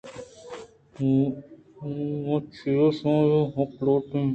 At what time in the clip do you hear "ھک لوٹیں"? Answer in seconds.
3.53-4.27